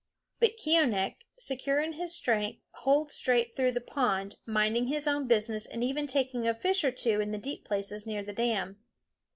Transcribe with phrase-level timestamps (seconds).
[0.39, 5.67] But Keeonekh, secure in his strength, holds straight through the pond, minding his own business
[5.67, 8.77] and even taking a fish or two in the deep places near the dam.